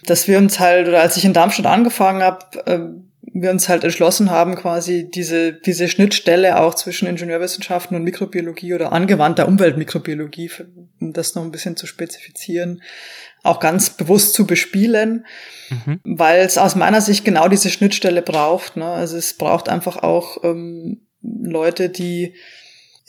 [0.06, 2.80] dass wir uns halt, oder als ich in Darmstadt angefangen habe, äh,
[3.32, 8.92] wir uns halt entschlossen haben, quasi diese, diese Schnittstelle auch zwischen Ingenieurwissenschaften und Mikrobiologie oder
[8.92, 10.50] angewandter Umweltmikrobiologie,
[11.00, 12.82] um das noch ein bisschen zu spezifizieren,
[13.44, 15.26] auch ganz bewusst zu bespielen,
[15.70, 16.00] mhm.
[16.04, 18.78] weil es aus meiner Sicht genau diese Schnittstelle braucht.
[18.78, 18.86] Ne?
[18.86, 22.34] Also es braucht einfach auch ähm, Leute, die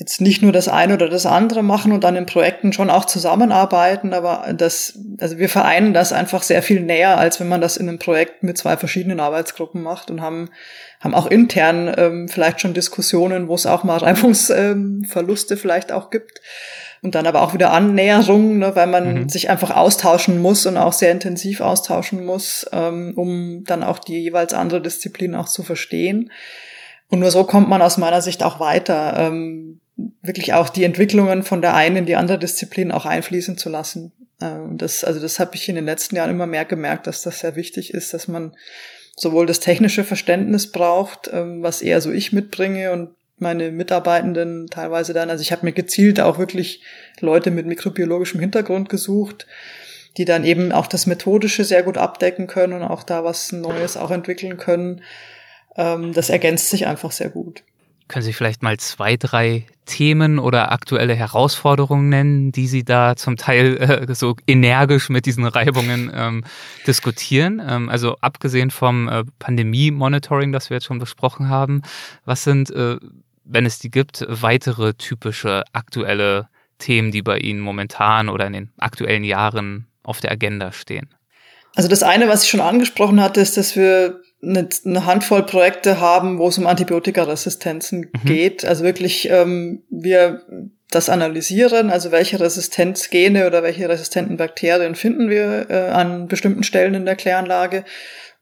[0.01, 3.05] jetzt nicht nur das eine oder das andere machen und dann in Projekten schon auch
[3.05, 7.77] zusammenarbeiten, aber das, also wir vereinen das einfach sehr viel näher, als wenn man das
[7.77, 10.49] in einem Projekt mit zwei verschiedenen Arbeitsgruppen macht und haben,
[11.01, 16.09] haben auch intern ähm, vielleicht schon Diskussionen, wo es auch mal Reibungsverluste ähm, vielleicht auch
[16.09, 16.41] gibt.
[17.03, 19.29] Und dann aber auch wieder Annäherungen, ne, weil man mhm.
[19.29, 24.19] sich einfach austauschen muss und auch sehr intensiv austauschen muss, ähm, um dann auch die
[24.19, 26.31] jeweils andere Disziplin auch zu verstehen.
[27.09, 29.15] Und nur so kommt man aus meiner Sicht auch weiter.
[29.19, 29.81] Ähm,
[30.23, 34.13] wirklich auch die Entwicklungen von der einen in die andere Disziplin auch einfließen zu lassen.
[34.41, 37.41] Ähm, das, also das habe ich in den letzten Jahren immer mehr gemerkt, dass das
[37.41, 38.55] sehr wichtig ist, dass man
[39.17, 45.13] sowohl das technische Verständnis braucht, ähm, was eher so ich mitbringe und meine Mitarbeitenden teilweise
[45.13, 46.83] dann, also ich habe mir gezielt auch wirklich
[47.21, 49.47] Leute mit mikrobiologischem Hintergrund gesucht,
[50.17, 53.97] die dann eben auch das Methodische sehr gut abdecken können und auch da was Neues
[53.97, 55.03] auch entwickeln können.
[55.77, 57.63] Ähm, das ergänzt sich einfach sehr gut.
[58.11, 63.37] Können Sie vielleicht mal zwei, drei Themen oder aktuelle Herausforderungen nennen, die Sie da zum
[63.37, 63.77] Teil
[64.09, 66.45] äh, so energisch mit diesen Reibungen ähm,
[66.89, 67.63] diskutieren?
[67.65, 71.83] Ähm, also abgesehen vom äh, Pandemie-Monitoring, das wir jetzt schon besprochen haben,
[72.25, 72.97] was sind, äh,
[73.51, 78.71] wenn es die gibt, weitere typische aktuelle Themen, die bei Ihnen momentan oder in den
[78.79, 81.09] aktuellen Jahren auf der Agenda stehen?
[81.77, 86.01] Also das eine, was ich schon angesprochen hatte, ist, dass wir eine, eine Handvoll Projekte
[86.01, 88.27] haben, wo es um Antibiotikaresistenzen mhm.
[88.27, 88.65] geht.
[88.65, 90.43] Also wirklich, ähm, wir
[90.91, 96.95] das analysieren, also welche Resistenzgene oder welche resistenten Bakterien finden wir äh, an bestimmten Stellen
[96.95, 97.85] in der Kläranlage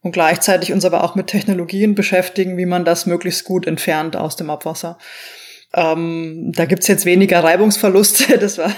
[0.09, 4.37] und gleichzeitig uns aber auch mit Technologien beschäftigen, wie man das möglichst gut entfernt aus
[4.37, 4.97] dem Abwasser.
[5.74, 8.72] Ähm, da gibt's jetzt weniger Reibungsverluste, das war,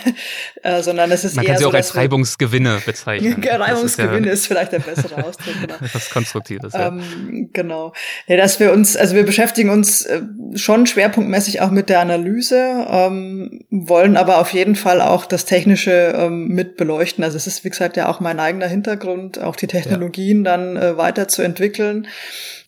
[0.65, 3.45] äh, sondern es ist Man eher kann sie so, auch als Reibungsgewinne bezeichnen.
[3.49, 5.55] Reibungsgewinne ist, ja ist, vielleicht der bessere Ausdruck.
[5.61, 5.75] Genau.
[5.93, 6.89] Was Konstruktives, ja.
[6.89, 7.93] Ähm, genau.
[8.27, 10.23] Ja, dass wir uns, also wir beschäftigen uns äh,
[10.57, 16.13] schon schwerpunktmäßig auch mit der Analyse, ähm, wollen aber auf jeden Fall auch das Technische
[16.17, 17.23] ähm, mit beleuchten.
[17.23, 20.57] Also es ist, wie gesagt, ja auch mein eigener Hintergrund, auch die Technologien ja.
[20.57, 22.09] dann äh, weiterzuentwickeln.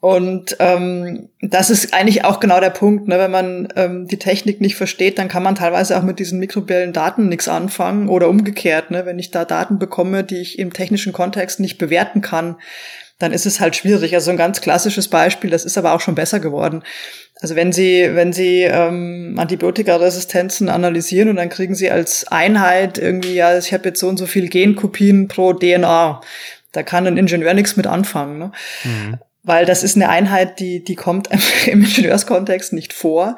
[0.02, 3.20] Und ähm, das ist eigentlich auch genau der Punkt, ne?
[3.20, 6.92] wenn man ähm, die Technik nicht versteht, dann kann man teilweise auch mit diesen mikrobiellen
[6.92, 8.90] Daten nichts anfangen oder umgekehrt.
[8.90, 9.04] Ne?
[9.04, 12.56] Wenn ich da Daten bekomme, die ich im technischen Kontext nicht bewerten kann,
[13.18, 14.14] dann ist es halt schwierig.
[14.14, 16.82] Also ein ganz klassisches Beispiel, das ist aber auch schon besser geworden.
[17.40, 23.34] Also wenn Sie, wenn Sie ähm, Antibiotikaresistenzen analysieren und dann kriegen Sie als Einheit irgendwie,
[23.34, 26.20] ja, ich habe jetzt so und so viel Genkopien pro DNA,
[26.70, 28.38] da kann ein Ingenieur nichts mit anfangen.
[28.38, 28.52] Ne?
[28.84, 31.28] Mhm weil das ist eine Einheit, die, die kommt
[31.66, 33.36] im Ingenieurskontext nicht vor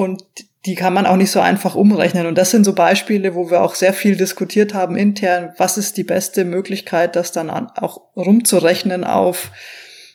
[0.00, 0.24] und
[0.66, 2.26] die kann man auch nicht so einfach umrechnen.
[2.26, 5.96] Und das sind so Beispiele, wo wir auch sehr viel diskutiert haben intern, was ist
[5.96, 9.50] die beste Möglichkeit, das dann auch rumzurechnen auf,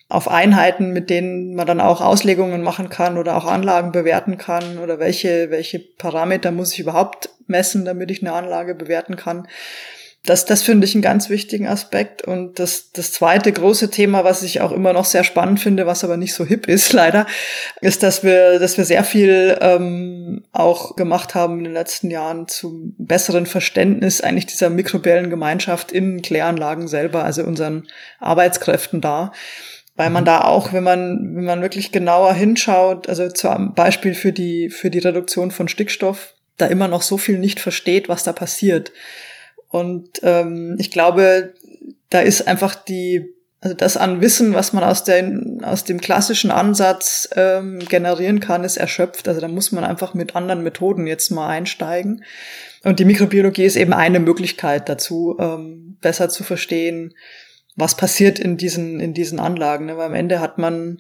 [0.08, 4.78] auf Einheiten, mit denen man dann auch Auslegungen machen kann oder auch Anlagen bewerten kann
[4.78, 9.48] oder welche, welche Parameter muss ich überhaupt messen, damit ich eine Anlage bewerten kann.
[10.26, 12.24] Das, das finde ich einen ganz wichtigen Aspekt.
[12.24, 16.04] Und das, das zweite große Thema, was ich auch immer noch sehr spannend finde, was
[16.04, 17.26] aber nicht so hip ist, leider,
[17.82, 22.48] ist, dass wir, dass wir sehr viel ähm, auch gemacht haben in den letzten Jahren
[22.48, 27.88] zum besseren Verständnis eigentlich dieser mikrobiellen Gemeinschaft in Kläranlagen selber, also unseren
[28.20, 29.32] Arbeitskräften da
[29.96, 30.26] weil man mhm.
[30.26, 34.90] da auch, wenn man, wenn man wirklich genauer hinschaut, also zum Beispiel für die, für
[34.90, 38.92] die Reduktion von Stickstoff, da immer noch so viel nicht versteht, was da passiert.
[39.76, 41.54] Und ähm, ich glaube,
[42.10, 45.30] da ist einfach die, also das an Wissen, was man aus, der,
[45.64, 49.28] aus dem klassischen Ansatz ähm, generieren kann, ist erschöpft.
[49.28, 52.24] Also da muss man einfach mit anderen Methoden jetzt mal einsteigen.
[52.86, 57.14] Und die Mikrobiologie ist eben eine Möglichkeit dazu, ähm, besser zu verstehen,
[57.76, 59.88] was passiert in diesen, in diesen Anlagen.
[59.88, 59.98] Ne?
[59.98, 61.00] Weil am Ende hat man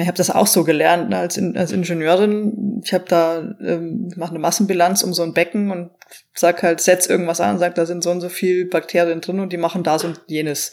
[0.00, 2.80] ich habe das auch so gelernt ne, als, als Ingenieurin.
[2.84, 5.90] Ich habe da ähm, mache eine Massenbilanz um so ein Becken und
[6.34, 9.40] sag halt, setz irgendwas an und sag, da sind so und so viel Bakterien drin
[9.40, 10.72] und die machen das und jenes.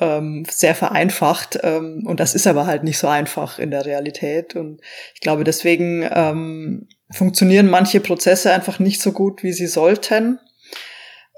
[0.00, 1.58] Ähm, sehr vereinfacht.
[1.64, 4.54] Ähm, und das ist aber halt nicht so einfach in der Realität.
[4.54, 4.80] Und
[5.14, 10.38] ich glaube, deswegen ähm, funktionieren manche Prozesse einfach nicht so gut, wie sie sollten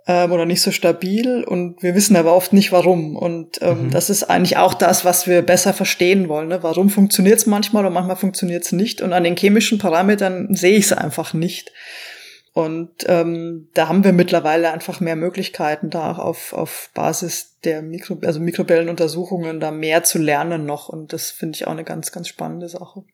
[0.06, 3.16] ähm, oder nicht so stabil und wir wissen aber oft nicht warum.
[3.16, 3.90] Und ähm, mhm.
[3.90, 6.48] das ist eigentlich auch das, was wir besser verstehen wollen.
[6.48, 6.62] Ne?
[6.62, 9.02] Warum funktioniert es manchmal und manchmal funktioniert es nicht.
[9.02, 11.72] Und an den chemischen Parametern sehe ich es einfach nicht.
[12.52, 17.80] Und ähm, da haben wir mittlerweile einfach mehr Möglichkeiten, da auch auf, auf Basis der
[17.80, 20.88] Mikro, also mikrobiellen Untersuchungen da mehr zu lernen noch.
[20.88, 23.04] Und das finde ich auch eine ganz, ganz spannende Sache.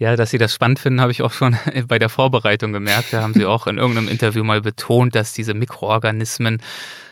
[0.00, 3.12] Ja, dass Sie das spannend finden, habe ich auch schon bei der Vorbereitung gemerkt.
[3.12, 6.62] Da haben Sie auch in irgendeinem Interview mal betont, dass diese Mikroorganismen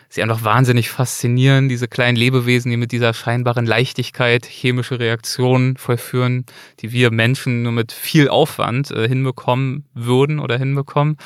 [0.09, 6.47] Sie einfach wahnsinnig faszinieren, diese kleinen Lebewesen, die mit dieser scheinbaren Leichtigkeit chemische Reaktionen vollführen,
[6.81, 11.19] die wir Menschen nur mit viel Aufwand äh, hinbekommen würden oder hinbekommen.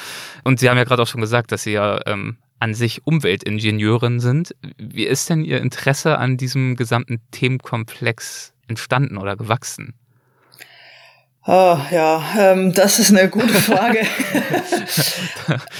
[0.42, 4.18] Und Sie haben ja gerade auch schon gesagt, dass Sie ja ähm, an sich Umweltingenieurin
[4.18, 4.56] sind.
[4.78, 9.94] Wie ist denn Ihr Interesse an diesem gesamten Themenkomplex entstanden oder gewachsen?
[11.44, 13.98] Oh, ja, ähm, das ist eine gute Frage.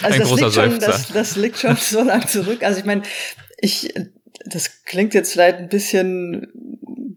[0.02, 2.64] also das liegt, schon, das, das liegt schon so lang zurück.
[2.64, 3.02] Also ich meine,
[3.58, 3.94] ich,
[4.44, 6.48] das klingt jetzt vielleicht ein bisschen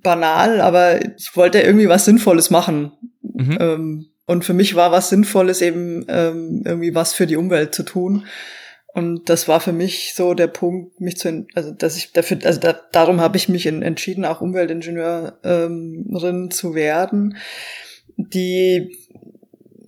[0.04, 2.92] banal, aber ich wollte irgendwie was Sinnvolles machen.
[3.22, 3.58] Mhm.
[3.60, 7.84] Ähm, und für mich war was Sinnvolles eben ähm, irgendwie was für die Umwelt zu
[7.84, 8.26] tun.
[8.94, 12.60] Und das war für mich so der Punkt, mich zu, also dass ich dafür, also
[12.60, 17.36] da, darum habe ich mich in, entschieden, auch Umweltingenieurin zu werden
[18.18, 18.96] die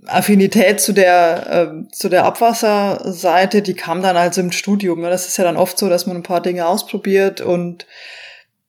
[0.05, 5.01] Affinität zu der äh, zu der Abwasserseite, die kam dann also im Studium.
[5.01, 5.09] Ne?
[5.09, 7.85] Das ist ja dann oft so, dass man ein paar Dinge ausprobiert und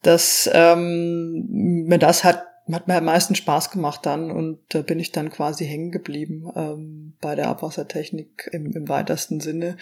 [0.02, 1.46] das ähm,
[1.86, 5.30] mir das hat hat mir am meisten Spaß gemacht dann und da bin ich dann
[5.30, 9.76] quasi hängen geblieben ähm, bei der Abwassertechnik im, im weitesten Sinne.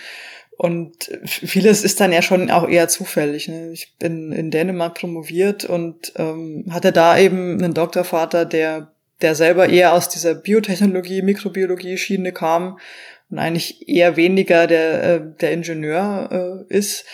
[0.56, 3.48] Und vieles ist dann ja schon auch eher zufällig.
[3.48, 3.72] Ne?
[3.72, 9.68] Ich bin in Dänemark promoviert und ähm, hatte da eben einen Doktorvater, der der selber
[9.68, 12.78] eher aus dieser Biotechnologie, Mikrobiologie-Schiene kam
[13.30, 17.04] und eigentlich eher weniger der, äh, der Ingenieur äh, ist.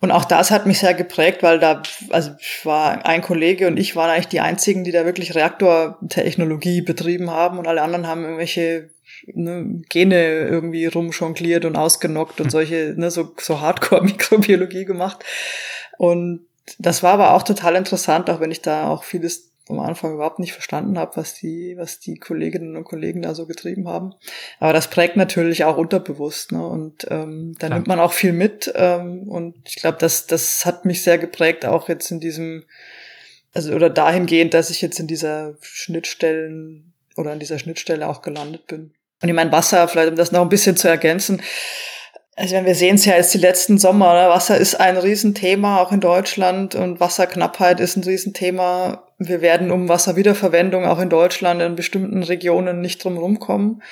[0.00, 2.32] Und auch das hat mich sehr geprägt, weil da, also
[2.64, 7.58] war ein Kollege und ich waren eigentlich die einzigen, die da wirklich Reaktortechnologie betrieben haben
[7.58, 8.90] und alle anderen haben irgendwelche
[9.26, 12.50] ne, Gene irgendwie rumjongliert und ausgenockt und hm.
[12.50, 15.24] solche, ne, so, so Hardcore-Mikrobiologie gemacht.
[15.98, 16.46] Und
[16.78, 20.38] das war aber auch total interessant, auch wenn ich da auch vieles am Anfang überhaupt
[20.38, 24.14] nicht verstanden habe, was die, was die Kolleginnen und Kollegen da so getrieben haben.
[24.58, 26.66] Aber das prägt natürlich auch unterbewusst, ne?
[26.66, 27.78] Und ähm, da Klar.
[27.78, 28.72] nimmt man auch viel mit.
[28.74, 32.64] Ähm, und ich glaube, das, das hat mich sehr geprägt, auch jetzt in diesem,
[33.54, 38.66] also oder dahingehend, dass ich jetzt in dieser Schnittstellen oder an dieser Schnittstelle auch gelandet
[38.66, 38.92] bin.
[39.22, 41.40] Und ich meine, Wasser, vielleicht um das noch ein bisschen zu ergänzen,
[42.34, 44.28] also wir sehen es ja jetzt die letzten Sommer, ne?
[44.28, 49.06] Wasser ist ein Riesenthema, auch in Deutschland und Wasserknappheit ist ein Riesenthema.
[49.18, 53.82] Wir werden um Wasserwiederverwendung auch in Deutschland in bestimmten Regionen nicht drum kommen.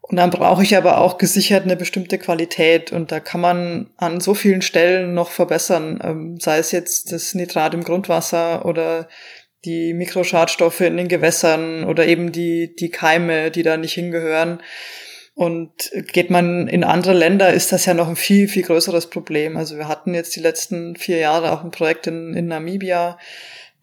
[0.00, 4.20] Und dann brauche ich aber auch gesichert eine bestimmte Qualität und da kann man an
[4.20, 9.08] so vielen Stellen noch verbessern, ähm, sei es jetzt das Nitrat im Grundwasser oder
[9.64, 14.60] die Mikroschadstoffe in den Gewässern oder eben die, die Keime, die da nicht hingehören.
[15.34, 19.56] Und geht man in andere Länder, ist das ja noch ein viel, viel größeres Problem.
[19.56, 23.18] Also wir hatten jetzt die letzten vier Jahre auch ein Projekt in, in Namibia,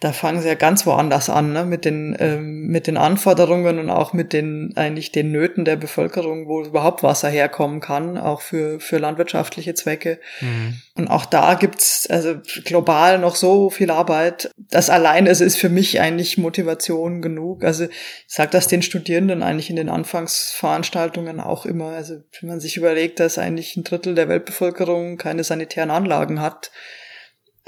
[0.01, 1.63] da fangen sie ja ganz woanders an, ne?
[1.63, 6.47] mit den ähm, mit den Anforderungen und auch mit den eigentlich den Nöten der Bevölkerung,
[6.47, 10.19] wo überhaupt Wasser herkommen kann, auch für für landwirtschaftliche Zwecke.
[10.41, 10.81] Mhm.
[10.95, 14.49] Und auch da gibt's also global noch so viel Arbeit.
[14.57, 17.63] Das allein also ist für mich eigentlich Motivation genug.
[17.63, 17.91] Also ich
[18.25, 21.89] sage das den Studierenden eigentlich in den Anfangsveranstaltungen auch immer.
[21.89, 26.71] Also wenn man sich überlegt, dass eigentlich ein Drittel der Weltbevölkerung keine sanitären Anlagen hat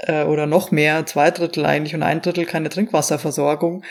[0.06, 3.84] äh, oder noch mehr, zwei Drittel eigentlich und ein Drittel keine Trinkwasserversorgung.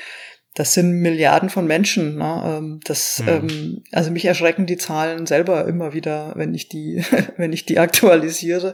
[0.56, 2.18] Das sind Milliarden von Menschen.
[2.18, 2.44] Ne?
[2.46, 3.28] Ähm, das, mhm.
[3.28, 7.04] ähm, also mich erschrecken die Zahlen selber immer wieder, wenn ich die,
[7.38, 8.74] wenn ich die aktualisiere.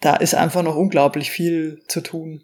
[0.00, 2.42] Da ist einfach noch unglaublich viel zu tun.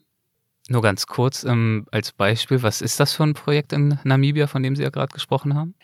[0.68, 4.62] Nur ganz kurz ähm, als Beispiel, was ist das für ein Projekt in Namibia, von
[4.62, 5.74] dem Sie ja gerade gesprochen haben?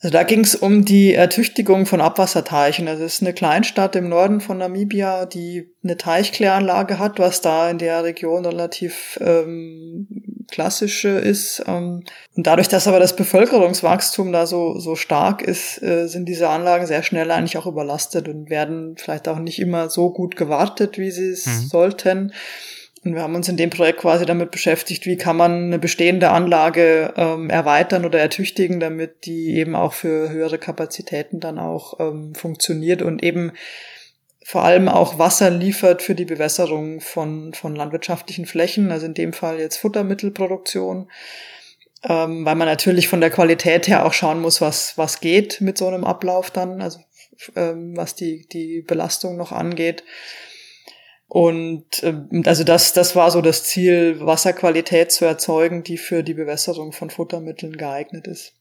[0.00, 2.86] Also da ging es um die Ertüchtigung von Abwasserteichen.
[2.86, 7.78] Das ist eine Kleinstadt im Norden von Namibia, die eine Teichkläranlage hat, was da in
[7.78, 10.06] der Region relativ ähm,
[10.48, 11.64] klassisch ist.
[11.66, 12.04] Ähm,
[12.36, 16.86] und dadurch, dass aber das Bevölkerungswachstum da so, so stark ist, äh, sind diese Anlagen
[16.86, 21.10] sehr schnell eigentlich auch überlastet und werden vielleicht auch nicht immer so gut gewartet, wie
[21.10, 21.66] sie es mhm.
[21.66, 22.32] sollten.
[23.08, 26.28] Und wir haben uns in dem Projekt quasi damit beschäftigt, wie kann man eine bestehende
[26.28, 32.34] Anlage ähm, erweitern oder ertüchtigen, damit die eben auch für höhere Kapazitäten dann auch ähm,
[32.34, 33.52] funktioniert und eben
[34.44, 39.32] vor allem auch Wasser liefert für die Bewässerung von, von landwirtschaftlichen Flächen, also in dem
[39.32, 41.10] Fall jetzt Futtermittelproduktion,
[42.06, 45.78] ähm, weil man natürlich von der Qualität her auch schauen muss, was, was geht mit
[45.78, 46.98] so einem Ablauf dann, also
[47.56, 50.04] ähm, was die, die Belastung noch angeht.
[51.28, 52.14] Und äh,
[52.46, 57.10] also das, das war so das Ziel, Wasserqualität zu erzeugen, die für die Bewässerung von
[57.10, 58.54] Futtermitteln geeignet ist.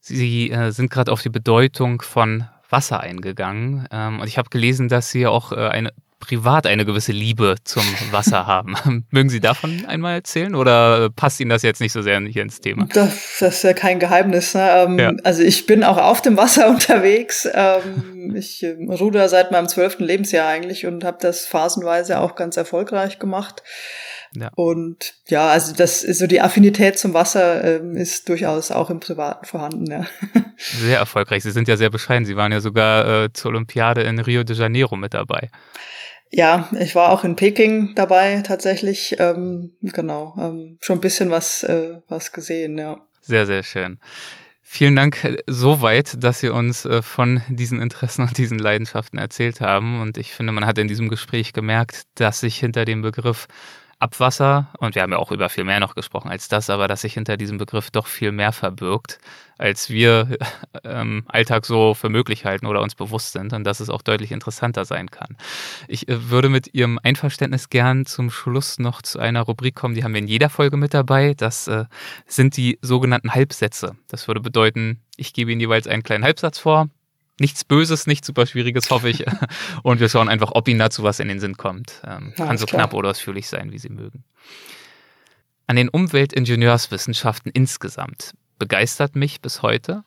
[0.00, 3.86] Sie äh, sind gerade auf die Bedeutung von Wasser eingegangen.
[3.90, 7.82] Ähm, und ich habe gelesen, dass Sie auch äh, eine privat eine gewisse Liebe zum
[8.10, 8.76] Wasser haben.
[9.10, 12.60] Mögen Sie davon einmal erzählen oder passt Ihnen das jetzt nicht so sehr hier ins
[12.60, 12.86] Thema?
[12.92, 14.54] Das, das ist ja kein Geheimnis.
[14.54, 14.70] Ne?
[14.70, 15.12] Ähm, ja.
[15.24, 17.48] Also ich bin auch auf dem Wasser unterwegs.
[17.52, 22.56] Ähm, ich äh, ruder seit meinem zwölften Lebensjahr eigentlich und habe das phasenweise auch ganz
[22.56, 23.62] erfolgreich gemacht.
[24.34, 24.50] Ja.
[24.54, 29.00] Und ja, also das ist so die Affinität zum Wasser ähm, ist durchaus auch im
[29.00, 30.06] Privaten vorhanden, ja.
[30.56, 31.42] Sehr erfolgreich.
[31.42, 32.26] Sie sind ja sehr bescheiden.
[32.26, 35.50] Sie waren ja sogar äh, zur Olympiade in Rio de Janeiro mit dabei.
[36.30, 39.16] Ja, ich war auch in Peking dabei tatsächlich.
[39.18, 43.00] Ähm, genau, ähm, schon ein bisschen was, äh, was gesehen, ja.
[43.20, 43.98] Sehr, sehr schön.
[44.62, 49.60] Vielen Dank äh, soweit, dass Sie uns äh, von diesen Interessen und diesen Leidenschaften erzählt
[49.60, 50.00] haben.
[50.00, 53.48] Und ich finde, man hat in diesem Gespräch gemerkt, dass sich hinter dem Begriff
[54.00, 57.02] Abwasser, und wir haben ja auch über viel mehr noch gesprochen als das, aber dass
[57.02, 59.18] sich hinter diesem Begriff doch viel mehr verbirgt,
[59.58, 60.38] als wir
[60.84, 64.32] ähm, Alltag so für möglich halten oder uns bewusst sind und dass es auch deutlich
[64.32, 65.36] interessanter sein kann.
[65.86, 70.02] Ich äh, würde mit Ihrem Einverständnis gern zum Schluss noch zu einer Rubrik kommen, die
[70.02, 71.34] haben wir in jeder Folge mit dabei.
[71.34, 71.84] Das äh,
[72.26, 73.96] sind die sogenannten Halbsätze.
[74.08, 76.88] Das würde bedeuten, ich gebe Ihnen jeweils einen kleinen Halbsatz vor,
[77.40, 79.24] nichts Böses, nichts super Schwieriges, hoffe ich.
[79.82, 82.02] Und wir schauen einfach, ob Ihnen dazu was in den Sinn kommt.
[82.06, 82.82] Ähm, kann so klar.
[82.82, 84.24] knapp oder ausführlich sein, wie Sie mögen.
[85.66, 90.04] An den Umweltingenieurswissenschaften insgesamt begeistert mich bis heute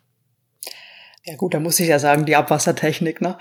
[1.26, 3.38] ja gut, da muss ich ja sagen, die Abwassertechnik, ne?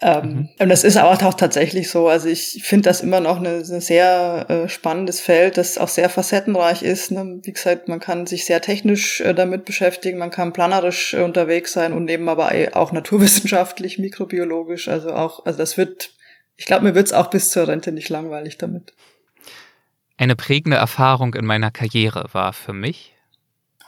[0.00, 0.48] Ähm, mhm.
[0.58, 2.08] Und das ist aber auch tatsächlich so.
[2.08, 6.82] Also ich finde das immer noch eine sehr äh, spannendes Feld, das auch sehr facettenreich
[6.82, 7.10] ist.
[7.10, 7.40] Ne?
[7.42, 11.74] Wie gesagt, man kann sich sehr technisch äh, damit beschäftigen, man kann planerisch äh, unterwegs
[11.74, 14.88] sein und eben aber auch naturwissenschaftlich, mikrobiologisch.
[14.88, 16.12] Also auch, also das wird
[16.60, 18.92] ich glaube, mir wird's auch bis zur Rente nicht langweilig damit.
[20.18, 23.14] Eine prägende Erfahrung in meiner Karriere war für mich.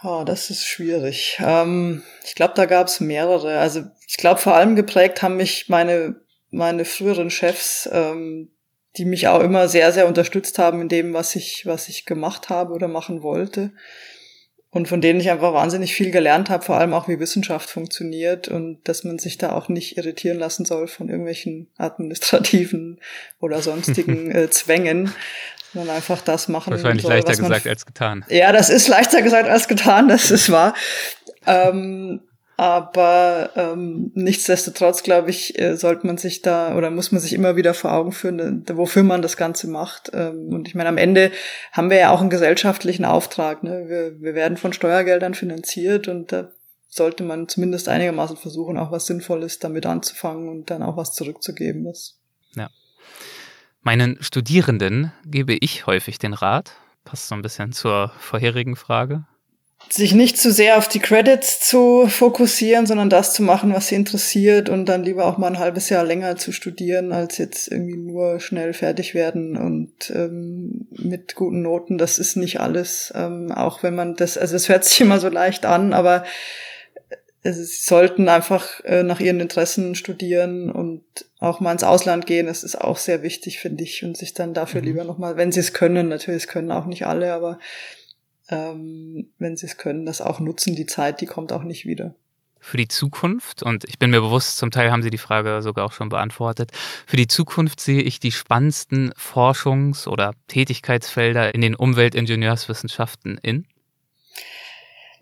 [0.04, 1.38] Oh, das ist schwierig.
[1.44, 3.58] Ähm, ich glaube, da gab's mehrere.
[3.58, 6.16] Also ich glaube, vor allem geprägt haben mich meine,
[6.50, 8.50] meine früheren Chefs, ähm,
[8.96, 12.48] die mich auch immer sehr, sehr unterstützt haben in dem, was ich, was ich gemacht
[12.48, 13.72] habe oder machen wollte
[14.72, 18.48] und von denen ich einfach wahnsinnig viel gelernt habe, vor allem auch wie Wissenschaft funktioniert
[18.48, 22.98] und dass man sich da auch nicht irritieren lassen soll von irgendwelchen administrativen
[23.38, 25.12] oder sonstigen äh, Zwängen,
[25.74, 26.70] sondern einfach das machen.
[26.70, 28.24] Wahrscheinlich soll, leichter gesagt als getan.
[28.30, 30.74] Ja, das ist leichter gesagt als getan, das ist wahr.
[31.46, 32.22] Ähm,
[32.62, 37.56] aber ähm, nichtsdestotrotz, glaube ich, äh, sollte man sich da oder muss man sich immer
[37.56, 40.12] wieder vor Augen führen, wofür man das Ganze macht.
[40.14, 41.32] Ähm, und ich meine, am Ende
[41.72, 43.64] haben wir ja auch einen gesellschaftlichen Auftrag.
[43.64, 43.86] Ne?
[43.88, 46.52] Wir, wir werden von Steuergeldern finanziert und da
[46.86, 51.82] sollte man zumindest einigermaßen versuchen, auch was Sinnvolles damit anzufangen und dann auch was zurückzugeben.
[51.82, 52.20] Das
[52.54, 52.70] ja.
[53.80, 56.70] Meinen Studierenden gebe ich häufig den Rat,
[57.04, 59.24] passt so ein bisschen zur vorherigen Frage,
[59.90, 63.94] sich nicht zu sehr auf die Credits zu fokussieren, sondern das zu machen, was sie
[63.94, 67.96] interessiert und dann lieber auch mal ein halbes Jahr länger zu studieren, als jetzt irgendwie
[67.96, 71.98] nur schnell fertig werden und ähm, mit guten Noten.
[71.98, 75.28] Das ist nicht alles, ähm, auch wenn man das, also es hört sich immer so
[75.28, 76.24] leicht an, aber
[77.44, 81.02] sie sollten einfach äh, nach ihren Interessen studieren und
[81.40, 82.46] auch mal ins Ausland gehen.
[82.46, 84.86] Das ist auch sehr wichtig, finde ich, und sich dann dafür mhm.
[84.86, 87.58] lieber nochmal, wenn sie es können, natürlich, es können auch nicht alle, aber
[88.52, 90.76] ähm, wenn sie es können, das auch nutzen.
[90.76, 92.14] Die Zeit, die kommt auch nicht wieder.
[92.60, 95.84] Für die Zukunft, und ich bin mir bewusst, zum Teil haben Sie die Frage sogar
[95.84, 96.70] auch schon beantwortet,
[97.06, 103.66] für die Zukunft sehe ich die spannendsten Forschungs- oder Tätigkeitsfelder in den Umweltingenieurswissenschaften in?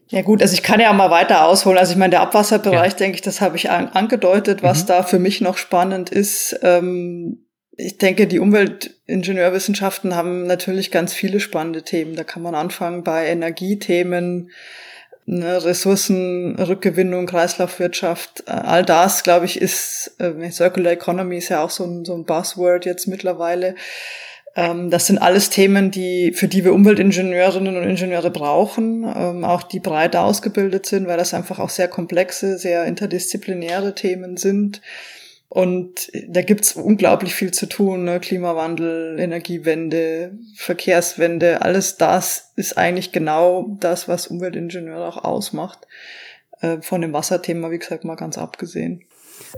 [0.08, 1.78] Ja gut, also ich kann ja mal weiter ausholen.
[1.78, 2.98] Also ich meine, der Abwasserbereich, ja.
[2.98, 4.88] denke ich, das habe ich an, angedeutet, was mhm.
[4.88, 6.58] da für mich noch spannend ist.
[6.62, 7.46] Ähm,
[7.76, 12.16] ich denke, die Umweltingenieurwissenschaften haben natürlich ganz viele spannende Themen.
[12.16, 14.50] Da kann man anfangen bei Energiethemen,
[15.26, 18.44] ne, Ressourcenrückgewinnung, Kreislaufwirtschaft.
[18.46, 22.14] Äh, all das, glaube ich, ist, äh, Circular Economy ist ja auch so ein, so
[22.14, 23.74] ein Buzzword jetzt mittlerweile.
[24.56, 29.62] Ähm, das sind alles Themen, die, für die wir Umweltingenieurinnen und Ingenieure brauchen, ähm, auch
[29.62, 34.80] die breit ausgebildet sind, weil das einfach auch sehr komplexe, sehr interdisziplinäre Themen sind.
[35.52, 38.04] Und da gibt's unglaublich viel zu tun.
[38.04, 38.20] Ne?
[38.20, 45.88] Klimawandel, Energiewende, Verkehrswende, alles das ist eigentlich genau das, was Umweltingenieure auch ausmacht.
[46.60, 49.02] Äh, von dem Wasserthema, wie gesagt, mal ganz abgesehen.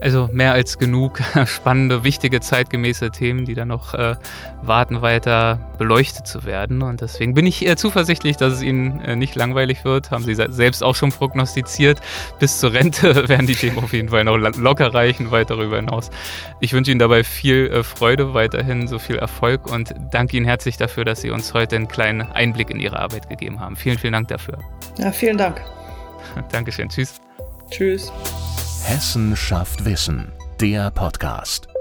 [0.01, 4.17] Also mehr als genug spannende, wichtige, zeitgemäße Themen, die dann noch äh,
[4.63, 6.83] warten, weiter beleuchtet zu werden.
[6.83, 10.11] Und deswegen bin ich eher zuversichtlich, dass es Ihnen äh, nicht langweilig wird.
[10.11, 12.01] Haben Sie selbst auch schon prognostiziert.
[12.39, 16.11] Bis zur Rente werden die Themen auf jeden Fall noch locker reichen, weit darüber hinaus.
[16.61, 20.77] Ich wünsche Ihnen dabei viel äh, Freude, weiterhin so viel Erfolg und danke Ihnen herzlich
[20.77, 23.77] dafür, dass Sie uns heute einen kleinen Einblick in Ihre Arbeit gegeben haben.
[23.77, 24.59] Vielen, vielen Dank dafür.
[24.99, 25.61] Ja, vielen Dank.
[26.53, 26.89] Dankeschön.
[26.89, 27.21] Tschüss.
[27.71, 28.13] Tschüss.
[28.85, 31.72] Hessen schafft Wissen, der Podcast.